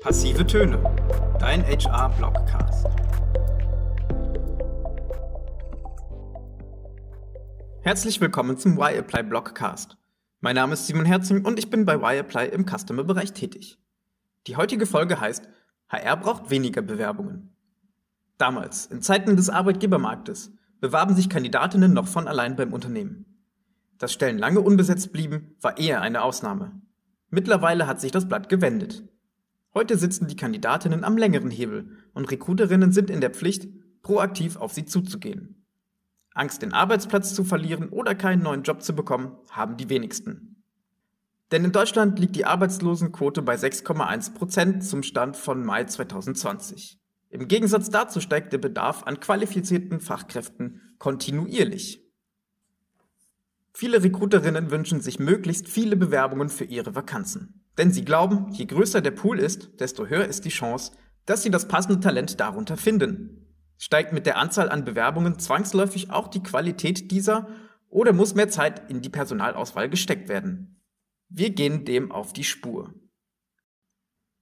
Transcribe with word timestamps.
Passive 0.00 0.46
Töne, 0.46 0.82
dein 1.38 1.62
HR-Blogcast. 1.62 2.86
Herzlich 7.82 8.18
willkommen 8.18 8.56
zum 8.56 8.78
Y-Apply 8.78 9.24
Blogcast. 9.24 9.98
Mein 10.40 10.54
Name 10.56 10.72
ist 10.72 10.86
Simon 10.86 11.04
Herzing 11.04 11.44
und 11.44 11.58
ich 11.58 11.68
bin 11.68 11.84
bei 11.84 11.96
Y-Apply 11.96 12.46
im 12.48 12.64
Customer-Bereich 12.64 13.34
tätig. 13.34 13.78
Die 14.46 14.56
heutige 14.56 14.86
Folge 14.86 15.20
heißt 15.20 15.46
HR 15.90 16.16
braucht 16.16 16.48
weniger 16.48 16.80
Bewerbungen. 16.80 17.54
Damals, 18.38 18.86
in 18.86 19.02
Zeiten 19.02 19.36
des 19.36 19.50
Arbeitgebermarktes, 19.50 20.50
bewarben 20.80 21.14
sich 21.14 21.28
Kandidatinnen 21.28 21.92
noch 21.92 22.08
von 22.08 22.26
allein 22.26 22.56
beim 22.56 22.72
Unternehmen. 22.72 23.26
Dass 23.98 24.14
Stellen 24.14 24.38
lange 24.38 24.62
unbesetzt 24.62 25.12
blieben, 25.12 25.56
war 25.60 25.76
eher 25.76 26.00
eine 26.00 26.22
Ausnahme. 26.22 26.80
Mittlerweile 27.28 27.86
hat 27.86 28.00
sich 28.00 28.12
das 28.12 28.26
Blatt 28.26 28.48
gewendet. 28.48 29.04
Heute 29.72 29.96
sitzen 29.96 30.26
die 30.26 30.36
Kandidatinnen 30.36 31.04
am 31.04 31.16
längeren 31.16 31.50
Hebel 31.50 31.96
und 32.12 32.30
Recruiterinnen 32.30 32.90
sind 32.92 33.08
in 33.08 33.20
der 33.20 33.30
Pflicht, 33.30 33.68
proaktiv 34.02 34.56
auf 34.56 34.72
sie 34.72 34.84
zuzugehen. 34.84 35.64
Angst, 36.34 36.62
den 36.62 36.72
Arbeitsplatz 36.72 37.34
zu 37.34 37.44
verlieren 37.44 37.88
oder 37.88 38.14
keinen 38.14 38.42
neuen 38.42 38.62
Job 38.62 38.82
zu 38.82 38.94
bekommen, 38.94 39.36
haben 39.50 39.76
die 39.76 39.88
wenigsten. 39.88 40.64
Denn 41.52 41.64
in 41.64 41.72
Deutschland 41.72 42.18
liegt 42.18 42.36
die 42.36 42.46
Arbeitslosenquote 42.46 43.42
bei 43.42 43.54
6,1 43.54 44.34
Prozent 44.34 44.84
zum 44.84 45.02
Stand 45.02 45.36
von 45.36 45.64
Mai 45.64 45.84
2020. 45.84 46.98
Im 47.28 47.46
Gegensatz 47.46 47.90
dazu 47.90 48.20
steigt 48.20 48.52
der 48.52 48.58
Bedarf 48.58 49.04
an 49.04 49.20
qualifizierten 49.20 50.00
Fachkräften 50.00 50.80
kontinuierlich. 50.98 52.04
Viele 53.72 54.02
Recruiterinnen 54.02 54.70
wünschen 54.70 55.00
sich 55.00 55.20
möglichst 55.20 55.68
viele 55.68 55.96
Bewerbungen 55.96 56.48
für 56.48 56.64
ihre 56.64 56.94
Vakanzen. 56.94 57.64
Denn 57.80 57.92
sie 57.92 58.04
glauben, 58.04 58.52
je 58.52 58.66
größer 58.66 59.00
der 59.00 59.10
Pool 59.10 59.38
ist, 59.38 59.80
desto 59.80 60.04
höher 60.04 60.26
ist 60.26 60.44
die 60.44 60.50
Chance, 60.50 60.92
dass 61.24 61.42
sie 61.42 61.50
das 61.50 61.66
passende 61.66 61.98
Talent 61.98 62.38
darunter 62.38 62.76
finden. 62.76 63.56
Steigt 63.78 64.12
mit 64.12 64.26
der 64.26 64.36
Anzahl 64.36 64.68
an 64.68 64.84
Bewerbungen 64.84 65.38
zwangsläufig 65.38 66.10
auch 66.10 66.28
die 66.28 66.42
Qualität 66.42 67.10
dieser 67.10 67.48
oder 67.88 68.12
muss 68.12 68.34
mehr 68.34 68.50
Zeit 68.50 68.90
in 68.90 69.00
die 69.00 69.08
Personalauswahl 69.08 69.88
gesteckt 69.88 70.28
werden? 70.28 70.82
Wir 71.30 71.54
gehen 71.54 71.86
dem 71.86 72.12
auf 72.12 72.34
die 72.34 72.44
Spur. 72.44 72.92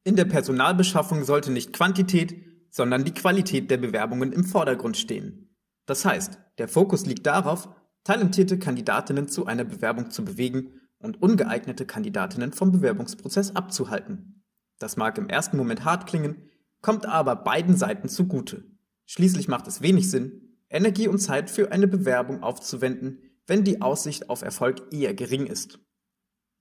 In 0.02 0.16
der 0.16 0.24
Personalbeschaffung 0.24 1.22
sollte 1.22 1.52
nicht 1.52 1.72
Quantität, 1.72 2.44
sondern 2.70 3.04
die 3.04 3.14
Qualität 3.14 3.70
der 3.70 3.76
Bewerbungen 3.76 4.32
im 4.32 4.42
Vordergrund 4.42 4.96
stehen. 4.96 5.54
Das 5.86 6.04
heißt, 6.04 6.40
der 6.58 6.66
Fokus 6.66 7.06
liegt 7.06 7.24
darauf, 7.24 7.68
talentierte 8.02 8.58
Kandidatinnen 8.58 9.28
zu 9.28 9.46
einer 9.46 9.64
Bewerbung 9.64 10.10
zu 10.10 10.24
bewegen 10.24 10.77
und 10.98 11.22
ungeeignete 11.22 11.86
Kandidatinnen 11.86 12.52
vom 12.52 12.72
Bewerbungsprozess 12.72 13.54
abzuhalten. 13.54 14.42
Das 14.78 14.96
mag 14.96 15.18
im 15.18 15.28
ersten 15.28 15.56
Moment 15.56 15.84
hart 15.84 16.06
klingen, 16.06 16.48
kommt 16.80 17.06
aber 17.06 17.36
beiden 17.36 17.76
Seiten 17.76 18.08
zugute. 18.08 18.64
Schließlich 19.06 19.48
macht 19.48 19.66
es 19.66 19.82
wenig 19.82 20.10
Sinn, 20.10 20.58
Energie 20.70 21.08
und 21.08 21.18
Zeit 21.18 21.50
für 21.50 21.72
eine 21.72 21.88
Bewerbung 21.88 22.42
aufzuwenden, 22.42 23.22
wenn 23.46 23.64
die 23.64 23.80
Aussicht 23.80 24.28
auf 24.28 24.42
Erfolg 24.42 24.92
eher 24.92 25.14
gering 25.14 25.46
ist. 25.46 25.80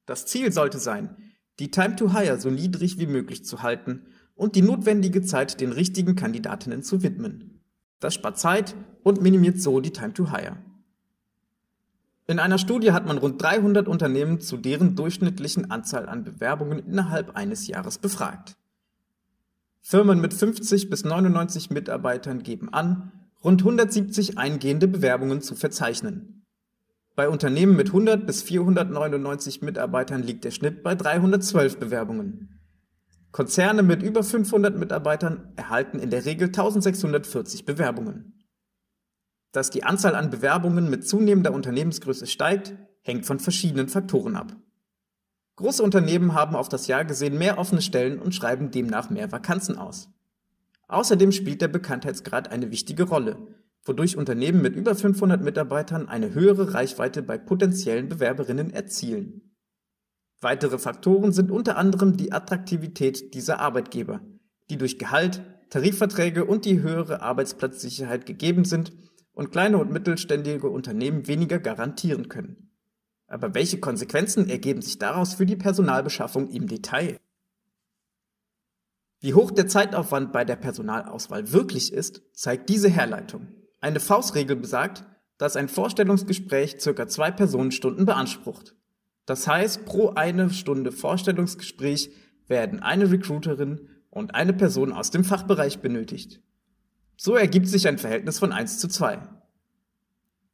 Das 0.05 0.25
Ziel 0.25 0.51
sollte 0.51 0.79
sein, 0.79 1.17
die 1.59 1.71
Time 1.71 1.95
to 1.95 2.13
Hire 2.13 2.39
so 2.39 2.49
niedrig 2.49 2.97
wie 2.97 3.07
möglich 3.07 3.43
zu 3.43 3.61
halten 3.61 4.05
und 4.35 4.55
die 4.55 4.61
notwendige 4.61 5.21
Zeit 5.21 5.59
den 5.59 5.71
richtigen 5.71 6.15
Kandidatinnen 6.15 6.83
zu 6.83 7.03
widmen. 7.03 7.61
Das 7.99 8.13
spart 8.13 8.37
Zeit 8.37 8.75
und 9.03 9.21
minimiert 9.21 9.59
so 9.59 9.81
die 9.81 9.91
Time 9.91 10.13
to 10.13 10.31
Hire. 10.31 10.57
In 12.29 12.39
einer 12.39 12.57
Studie 12.57 12.91
hat 12.91 13.05
man 13.05 13.17
rund 13.17 13.41
300 13.41 13.87
Unternehmen 13.87 14.41
zu 14.41 14.57
deren 14.57 14.97
durchschnittlichen 14.97 15.71
Anzahl 15.71 16.09
an 16.09 16.25
Bewerbungen 16.25 16.79
innerhalb 16.79 17.37
eines 17.37 17.67
Jahres 17.67 17.99
befragt. 17.99 18.57
Firmen 19.79 20.19
mit 20.19 20.33
50 20.33 20.89
bis 20.89 21.05
99 21.05 21.69
Mitarbeitern 21.69 22.43
geben 22.43 22.73
an, 22.73 23.13
rund 23.45 23.61
170 23.61 24.37
eingehende 24.37 24.89
Bewerbungen 24.89 25.41
zu 25.41 25.55
verzeichnen. 25.55 26.45
Bei 27.15 27.29
Unternehmen 27.29 27.77
mit 27.77 27.87
100 27.87 28.27
bis 28.27 28.43
499 28.43 29.61
Mitarbeitern 29.61 30.21
liegt 30.21 30.43
der 30.43 30.51
Schnitt 30.51 30.83
bei 30.83 30.95
312 30.95 31.79
Bewerbungen. 31.79 32.59
Konzerne 33.31 33.83
mit 33.83 34.03
über 34.03 34.21
500 34.21 34.77
Mitarbeitern 34.77 35.53
erhalten 35.55 35.97
in 35.97 36.09
der 36.09 36.25
Regel 36.25 36.47
1640 36.47 37.63
Bewerbungen. 37.63 38.36
Dass 39.51 39.69
die 39.69 39.83
Anzahl 39.83 40.15
an 40.15 40.29
Bewerbungen 40.29 40.89
mit 40.89 41.07
zunehmender 41.07 41.53
Unternehmensgröße 41.53 42.27
steigt, 42.27 42.75
hängt 43.01 43.25
von 43.25 43.39
verschiedenen 43.39 43.87
Faktoren 43.87 44.35
ab. 44.35 44.55
Große 45.55 45.81
Unternehmen 45.81 46.33
haben 46.33 46.55
auf 46.55 46.69
das 46.69 46.87
Jahr 46.87 47.05
gesehen 47.05 47.37
mehr 47.37 47.57
offene 47.57 47.81
Stellen 47.81 48.19
und 48.19 48.35
schreiben 48.35 48.69
demnach 48.69 49.09
mehr 49.09 49.31
Vakanzen 49.31 49.77
aus. 49.77 50.09
Außerdem 50.87 51.31
spielt 51.31 51.61
der 51.61 51.67
Bekanntheitsgrad 51.67 52.51
eine 52.51 52.71
wichtige 52.71 53.03
Rolle, 53.03 53.37
wodurch 53.83 54.17
Unternehmen 54.17 54.61
mit 54.61 54.75
über 54.75 54.93
500 54.93 55.41
Mitarbeitern 55.41 56.07
eine 56.07 56.33
höhere 56.33 56.73
Reichweite 56.73 57.23
bei 57.23 57.37
potenziellen 57.37 58.07
Bewerberinnen 58.07 58.71
erzielen. 58.71 59.55
Weitere 60.39 60.77
Faktoren 60.77 61.31
sind 61.31 61.49
unter 61.49 61.77
anderem 61.77 62.15
die 62.15 62.31
Attraktivität 62.31 63.33
dieser 63.33 63.59
Arbeitgeber, 63.59 64.21
die 64.69 64.77
durch 64.77 64.99
Gehalt, 64.99 65.41
Tarifverträge 65.69 66.45
und 66.45 66.65
die 66.65 66.81
höhere 66.81 67.21
Arbeitsplatzsicherheit 67.21 68.25
gegeben 68.25 68.63
sind 68.63 68.93
und 69.37 69.51
kleine 69.51 69.77
und 69.77 69.91
mittelständige 69.91 70.67
Unternehmen 70.67 71.27
weniger 71.27 71.59
garantieren 71.59 72.27
können. 72.27 72.71
Aber 73.27 73.53
welche 73.53 73.79
Konsequenzen 73.79 74.49
ergeben 74.49 74.81
sich 74.81 74.97
daraus 74.97 75.35
für 75.35 75.45
die 75.45 75.55
Personalbeschaffung 75.55 76.49
im 76.49 76.65
Detail? 76.65 77.19
Wie 79.19 79.35
hoch 79.35 79.51
der 79.51 79.67
Zeitaufwand 79.67 80.33
bei 80.33 80.43
der 80.43 80.55
Personalauswahl 80.55 81.51
wirklich 81.51 81.93
ist, 81.93 82.23
zeigt 82.33 82.67
diese 82.69 82.89
Herleitung. 82.89 83.49
Eine 83.79 83.99
Faustregel 83.99 84.55
besagt, 84.55 85.05
dass 85.37 85.55
ein 85.55 85.69
Vorstellungsgespräch 85.69 86.77
ca. 86.79 87.07
zwei 87.07 87.29
Personenstunden 87.29 88.07
beansprucht. 88.07 88.75
Das 89.27 89.47
heißt, 89.47 89.85
pro 89.85 90.09
eine 90.15 90.49
Stunde 90.49 90.91
Vorstellungsgespräch 90.91 92.09
werden 92.47 92.79
eine 92.79 93.11
Recruiterin 93.11 93.87
und 94.09 94.33
eine 94.33 94.53
Person 94.53 94.91
aus 94.91 95.11
dem 95.11 95.23
Fachbereich 95.23 95.77
benötigt. 95.77 96.41
So 97.17 97.35
ergibt 97.35 97.67
sich 97.67 97.87
ein 97.87 97.97
Verhältnis 97.97 98.37
von 98.37 98.51
1 98.51 98.77
zu 98.77 98.87
2. 98.87 99.19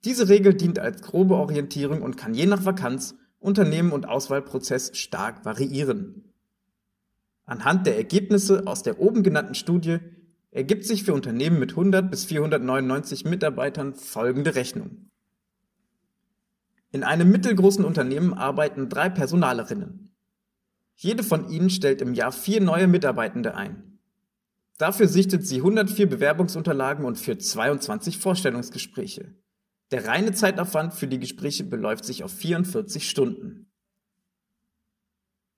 Diese 0.06 0.29
Regel 0.29 0.53
dient 0.53 0.79
als 0.79 1.01
grobe 1.01 1.35
Orientierung 1.35 2.01
und 2.01 2.18
kann 2.18 2.34
je 2.34 2.46
nach 2.46 2.66
Vakanz, 2.66 3.16
Unternehmen 3.40 3.91
und 3.91 4.07
Auswahlprozess 4.07 4.97
stark 4.97 5.44
variieren. 5.44 6.34
Anhand 7.46 7.85
der 7.85 7.97
Ergebnisse 7.97 8.66
aus 8.66 8.84
der 8.84 9.00
oben 9.02 9.23
genannten 9.23 9.56
Studie 9.56 10.00
ergibt 10.52 10.85
sich 10.85 11.03
für 11.03 11.13
Unternehmen 11.13 11.59
mit 11.59 11.72
100 11.72 12.09
bis 12.09 12.23
499 12.25 13.25
Mitarbeitern 13.25 13.94
folgende 13.94 14.56
Rechnung. 14.56 15.09
In 16.91 17.03
einem 17.03 17.29
mittelgroßen 17.29 17.84
Unternehmen 17.84 18.34
arbeiten 18.34 18.88
drei 18.88 19.09
Personalerinnen. 19.09 20.16
Jede 20.96 21.23
von 21.23 21.50
ihnen 21.50 21.69
stellt 21.69 22.02
im 22.02 22.13
Jahr 22.13 22.31
vier 22.31 22.62
neue 22.62 22.88
Mitarbeitende 22.88 23.56
ein. 23.56 23.93
Dafür 24.78 25.07
sichtet 25.07 25.45
sie 25.45 25.57
104 25.57 26.09
Bewerbungsunterlagen 26.09 27.06
und 27.06 27.17
führt 27.17 27.44
22 27.44 28.17
Vorstellungsgespräche. 28.17 29.35
Der 29.91 30.07
reine 30.07 30.31
Zeitaufwand 30.31 30.94
für 30.94 31.07
die 31.07 31.19
Gespräche 31.19 31.63
beläuft 31.63 32.06
sich 32.06 32.23
auf 32.23 32.31
44 32.31 33.07
Stunden. 33.07 33.72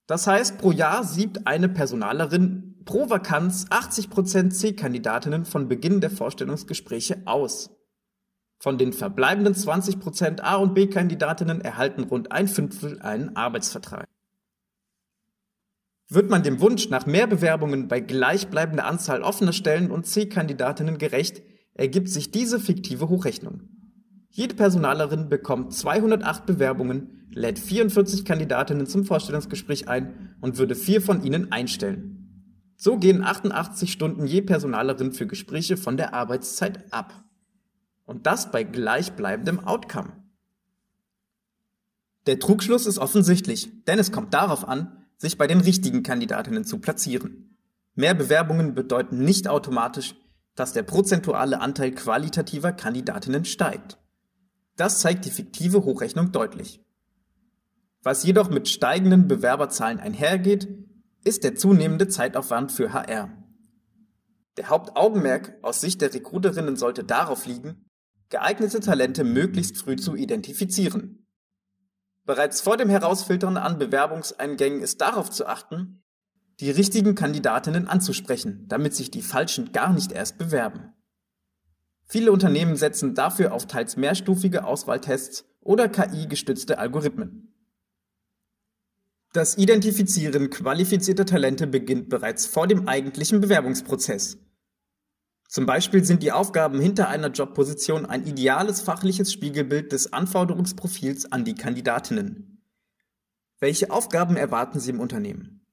Das 0.08 0.28
heißt, 0.28 0.58
pro 0.58 0.72
Jahr 0.72 1.04
siebt 1.04 1.48
eine 1.48 1.70
Personalerin 1.70 2.82
pro 2.86 3.10
Vakanz 3.10 3.66
80% 3.70 4.52
C-Kandidatinnen 4.52 5.46
von 5.46 5.68
Beginn 5.68 6.02
der 6.02 6.12
Vorstellungsgespräche 6.12 7.24
aus. 7.26 7.72
Von 8.60 8.78
den 8.78 8.94
verbleibenden 8.94 9.54
20% 9.54 10.42
A- 10.42 10.56
und 10.56 10.74
B-Kandidatinnen 10.74 11.62
erhalten 11.62 12.04
rund 12.04 12.32
ein 12.32 12.48
Fünftel 12.48 13.02
einen 13.02 13.36
Arbeitsvertrag. 13.36 14.08
Wird 16.08 16.30
man 16.30 16.44
dem 16.44 16.60
Wunsch 16.62 16.90
nach 16.90 17.06
mehr 17.06 17.26
Bewerbungen 17.26 17.88
bei 17.88 18.00
gleichbleibender 18.00 18.86
Anzahl 18.86 19.22
offener 19.22 19.54
Stellen 19.54 19.90
und 19.90 20.06
C-Kandidatinnen 20.06 20.98
gerecht, 20.98 21.42
ergibt 21.74 22.10
sich 22.10 22.32
diese 22.32 22.60
fiktive 22.60 23.10
Hochrechnung. 23.10 23.64
Jede 24.30 24.56
Personalerin 24.56 25.30
bekommt 25.30 25.74
208 25.74 26.46
Bewerbungen, 26.46 27.28
lädt 27.32 27.58
44 27.58 28.26
Kandidatinnen 28.26 28.86
zum 28.86 29.06
Vorstellungsgespräch 29.06 29.88
ein 29.88 30.36
und 30.42 30.58
würde 30.58 30.76
vier 30.76 31.02
von 31.02 31.24
ihnen 31.24 31.52
einstellen. 31.52 32.16
So 32.76 32.98
gehen 32.98 33.24
88 33.24 33.92
Stunden 33.92 34.26
je 34.26 34.42
Personalerin 34.42 35.14
für 35.14 35.26
Gespräche 35.26 35.78
von 35.78 35.98
der 35.98 36.14
Arbeitszeit 36.14 36.94
ab. 36.94 37.24
Und 38.06 38.28
das 38.28 38.52
bei 38.52 38.64
gleichbleibendem 38.64 39.62
Outcome. 39.62 40.12
Der 42.28 42.40
Trugschluss 42.40 42.86
ist 42.86 42.98
offensichtlich, 42.98 43.86
denn 43.86 44.00
es 44.00 44.12
kommt 44.12 44.34
darauf 44.34 44.68
an, 44.68 45.05
sich 45.18 45.38
bei 45.38 45.48
den 45.48 45.62
richtigen 45.62 46.04
Kandidatinnen 46.04 46.66
zu 46.66 46.80
platzieren. 46.80 47.58
Mehr 47.96 48.14
Bewerbungen 48.14 48.76
bedeuten 48.76 49.24
nicht 49.24 49.48
automatisch, 49.48 50.16
dass 50.56 50.74
der 50.74 50.84
prozentuale 50.84 51.62
Anteil 51.62 51.92
qualitativer 51.92 52.72
Kandidatinnen 52.72 53.46
steigt. 53.46 53.98
Das 54.76 55.00
zeigt 55.00 55.26
die 55.26 55.32
fiktive 55.32 55.84
Hochrechnung 55.84 56.32
deutlich. 56.32 56.82
Was 58.04 58.24
jedoch 58.24 58.50
mit 58.50 58.68
steigenden 58.68 59.28
Bewerberzahlen 59.28 60.00
einhergeht, 60.00 60.68
ist 61.24 61.44
der 61.44 61.56
zunehmende 61.56 62.08
Zeitaufwand 62.08 62.72
für 62.72 62.94
HR. 62.94 63.32
Der 64.58 64.70
Hauptaugenmerk 64.70 65.58
aus 65.62 65.82
Sicht 65.82 66.02
der 66.02 66.14
Recruiterinnen 66.14 66.76
sollte 66.76 67.04
darauf 67.04 67.46
liegen, 67.46 67.86
geeignete 68.30 68.80
Talente 68.80 69.24
möglichst 69.24 69.78
früh 69.78 69.96
zu 69.96 70.16
identifizieren. 70.16 71.25
Bereits 72.26 72.62
vor 72.62 72.76
dem 72.76 72.90
Herausfiltern 72.90 73.58
an 73.58 73.78
Bewerbungseingängen 73.78 74.82
ist 74.82 75.00
darauf 75.02 75.30
zu 75.30 75.46
achten, 75.46 76.04
die 76.60 76.72
richtigen 76.72 77.16
Kandidatinnen 77.16 77.88
anzusprechen, 77.88 78.66
damit 78.68 78.96
sich 78.96 79.12
die 79.12 79.22
falschen 79.22 79.72
gar 79.72 79.94
nicht 79.94 80.12
erst 80.12 80.38
bewerben. 80.38 80.94
Viele 82.08 82.32
Unternehmen 82.32 82.76
setzen 82.76 83.14
dafür 83.14 83.54
auf 83.54 83.68
teils 83.68 83.98
mehrstufige 83.98 84.64
Auswahltests 84.64 85.46
oder 85.60 85.90
KI-gestützte 85.90 86.78
Algorithmen. 86.78 87.54
Das 89.34 89.58
Identifizieren 89.58 90.50
qualifizierter 90.50 91.26
Talente 91.26 91.68
beginnt 91.68 92.10
bereits 92.10 92.46
vor 92.46 92.68
dem 92.68 92.88
eigentlichen 92.88 93.42
Bewerbungsprozess. 93.42 94.38
Zum 95.56 95.66
Beispiel 95.66 96.04
sind 96.04 96.22
die 96.22 96.34
Aufgaben 96.34 96.82
hinter 96.82 97.08
einer 97.08 97.30
Jobposition 97.30 98.06
ein 98.06 98.28
ideales 98.28 98.82
fachliches 98.82 99.32
Spiegelbild 99.32 99.94
des 99.94 100.12
Anforderungsprofils 100.12 101.32
an 101.32 101.46
die 101.46 101.56
Kandidatinnen. 101.56 102.62
Welche 103.62 103.90
Aufgaben 103.90 104.36
erwarten 104.36 104.82
Sie 104.82 104.90
im 104.90 105.00
Unternehmen? 105.00 105.66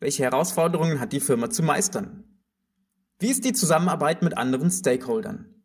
Welche 0.00 0.24
Herausforderungen 0.24 0.98
hat 0.98 1.12
die 1.12 1.20
Firma 1.20 1.48
zu 1.48 1.62
meistern? 1.62 2.24
Wie 3.20 3.28
ist 3.28 3.44
die 3.44 3.52
Zusammenarbeit 3.52 4.22
mit 4.22 4.36
anderen 4.36 4.72
Stakeholdern? 4.72 5.62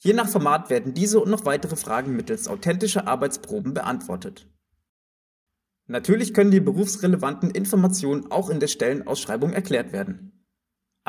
Je 0.00 0.12
nach 0.12 0.28
Format 0.28 0.68
werden 0.68 0.92
diese 0.92 1.20
und 1.20 1.30
noch 1.30 1.44
weitere 1.44 1.76
Fragen 1.76 2.16
mittels 2.16 2.48
authentischer 2.48 3.06
Arbeitsproben 3.06 3.72
beantwortet. 3.72 4.48
Natürlich 5.86 6.34
können 6.34 6.50
die 6.50 6.58
berufsrelevanten 6.58 7.52
Informationen 7.52 8.32
auch 8.32 8.50
in 8.50 8.58
der 8.58 8.66
Stellenausschreibung 8.66 9.52
erklärt 9.52 9.92
werden. 9.92 10.39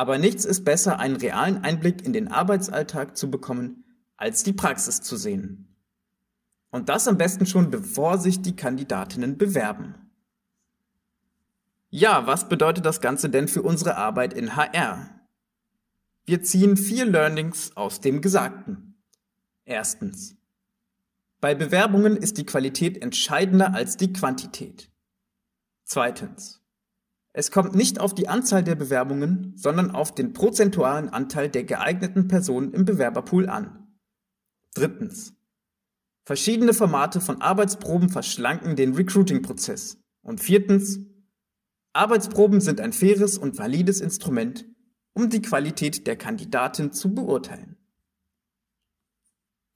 Aber 0.01 0.17
nichts 0.17 0.45
ist 0.45 0.63
besser, 0.63 0.97
einen 0.97 1.15
realen 1.15 1.63
Einblick 1.63 2.03
in 2.03 2.11
den 2.11 2.27
Arbeitsalltag 2.27 3.15
zu 3.15 3.29
bekommen, 3.29 3.83
als 4.17 4.41
die 4.41 4.51
Praxis 4.51 4.99
zu 5.01 5.15
sehen. 5.15 5.77
Und 6.71 6.89
das 6.89 7.07
am 7.07 7.19
besten 7.19 7.45
schon 7.45 7.69
bevor 7.69 8.17
sich 8.17 8.41
die 8.41 8.55
Kandidatinnen 8.55 9.37
bewerben. 9.37 9.93
Ja, 11.91 12.25
was 12.25 12.49
bedeutet 12.49 12.83
das 12.83 12.99
Ganze 12.99 13.29
denn 13.29 13.47
für 13.47 13.61
unsere 13.61 13.95
Arbeit 13.95 14.33
in 14.33 14.55
HR? 14.55 15.07
Wir 16.25 16.41
ziehen 16.41 16.77
vier 16.77 17.05
Learnings 17.05 17.77
aus 17.77 18.01
dem 18.01 18.21
Gesagten. 18.21 18.95
Erstens. 19.65 20.35
Bei 21.41 21.53
Bewerbungen 21.53 22.17
ist 22.17 22.39
die 22.39 22.45
Qualität 22.47 22.99
entscheidender 23.03 23.75
als 23.75 23.97
die 23.97 24.11
Quantität. 24.11 24.89
Zweitens. 25.83 26.60
Es 27.33 27.49
kommt 27.49 27.75
nicht 27.75 27.99
auf 27.99 28.13
die 28.13 28.27
Anzahl 28.27 28.63
der 28.63 28.75
Bewerbungen, 28.75 29.53
sondern 29.55 29.91
auf 29.91 30.13
den 30.13 30.33
prozentualen 30.33 31.09
Anteil 31.09 31.49
der 31.49 31.63
geeigneten 31.63 32.27
Personen 32.27 32.73
im 32.73 32.83
Bewerberpool 32.83 33.47
an. 33.47 33.87
Drittens. 34.73 35.33
Verschiedene 36.23 36.73
Formate 36.73 37.21
von 37.21 37.41
Arbeitsproben 37.41 38.09
verschlanken 38.09 38.75
den 38.75 38.93
Recruiting-Prozess. 38.93 39.97
Und 40.21 40.39
viertens. 40.39 40.99
Arbeitsproben 41.93 42.61
sind 42.61 42.79
ein 42.79 42.93
faires 42.93 43.37
und 43.37 43.57
valides 43.57 44.01
Instrument, 44.01 44.65
um 45.13 45.29
die 45.29 45.41
Qualität 45.41 46.07
der 46.07 46.15
Kandidatin 46.15 46.93
zu 46.93 47.13
beurteilen. 47.13 47.77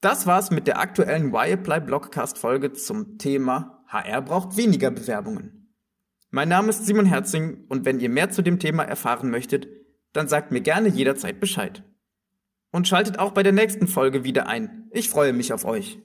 Das 0.00 0.26
war's 0.26 0.50
mit 0.50 0.66
der 0.66 0.78
aktuellen 0.78 1.34
Y-Apply 1.34 1.80
Blogcast 1.80 2.38
Folge 2.38 2.72
zum 2.72 3.18
Thema 3.18 3.82
HR 3.88 4.22
braucht 4.22 4.56
weniger 4.56 4.90
Bewerbungen. 4.90 5.55
Mein 6.36 6.50
Name 6.50 6.68
ist 6.68 6.84
Simon 6.84 7.06
Herzing 7.06 7.64
und 7.70 7.86
wenn 7.86 7.98
ihr 7.98 8.10
mehr 8.10 8.28
zu 8.28 8.42
dem 8.42 8.58
Thema 8.58 8.82
erfahren 8.82 9.30
möchtet, 9.30 9.68
dann 10.12 10.28
sagt 10.28 10.52
mir 10.52 10.60
gerne 10.60 10.90
jederzeit 10.90 11.40
Bescheid. 11.40 11.82
Und 12.72 12.86
schaltet 12.86 13.18
auch 13.18 13.30
bei 13.30 13.42
der 13.42 13.52
nächsten 13.52 13.88
Folge 13.88 14.22
wieder 14.22 14.46
ein. 14.46 14.86
Ich 14.90 15.08
freue 15.08 15.32
mich 15.32 15.54
auf 15.54 15.64
euch. 15.64 15.98